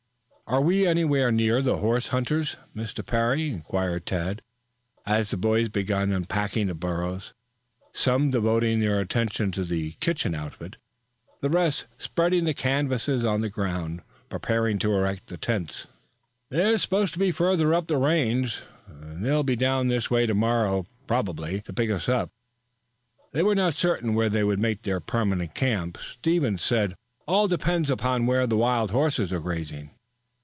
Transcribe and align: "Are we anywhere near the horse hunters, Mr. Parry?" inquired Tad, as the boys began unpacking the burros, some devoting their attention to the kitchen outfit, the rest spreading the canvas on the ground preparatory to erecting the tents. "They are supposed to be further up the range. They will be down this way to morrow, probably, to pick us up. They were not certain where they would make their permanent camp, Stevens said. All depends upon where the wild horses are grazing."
"Are 0.47 0.61
we 0.61 0.85
anywhere 0.85 1.31
near 1.31 1.61
the 1.61 1.77
horse 1.77 2.09
hunters, 2.09 2.57
Mr. 2.75 3.05
Parry?" 3.05 3.47
inquired 3.47 4.05
Tad, 4.05 4.41
as 5.05 5.31
the 5.31 5.37
boys 5.37 5.69
began 5.69 6.11
unpacking 6.11 6.67
the 6.67 6.73
burros, 6.75 7.33
some 7.93 8.31
devoting 8.31 8.81
their 8.81 8.99
attention 8.99 9.53
to 9.53 9.63
the 9.63 9.91
kitchen 10.01 10.35
outfit, 10.35 10.75
the 11.39 11.49
rest 11.49 11.87
spreading 11.97 12.43
the 12.43 12.53
canvas 12.53 13.07
on 13.07 13.39
the 13.39 13.49
ground 13.49 14.01
preparatory 14.27 14.77
to 14.79 14.91
erecting 14.93 15.35
the 15.35 15.37
tents. 15.37 15.87
"They 16.49 16.73
are 16.73 16.77
supposed 16.77 17.13
to 17.13 17.19
be 17.19 17.31
further 17.31 17.73
up 17.73 17.87
the 17.87 17.95
range. 17.95 18.61
They 18.89 19.31
will 19.31 19.43
be 19.43 19.55
down 19.55 19.87
this 19.87 20.11
way 20.11 20.25
to 20.25 20.33
morrow, 20.35 20.85
probably, 21.07 21.61
to 21.61 21.71
pick 21.71 21.89
us 21.89 22.09
up. 22.09 22.29
They 23.31 23.41
were 23.41 23.55
not 23.55 23.73
certain 23.73 24.15
where 24.15 24.29
they 24.29 24.43
would 24.43 24.59
make 24.59 24.81
their 24.81 24.99
permanent 24.99 25.55
camp, 25.55 25.97
Stevens 25.99 26.61
said. 26.61 26.97
All 27.25 27.47
depends 27.47 27.89
upon 27.89 28.25
where 28.25 28.45
the 28.45 28.57
wild 28.57 28.91
horses 28.91 29.31
are 29.31 29.39
grazing." 29.39 29.91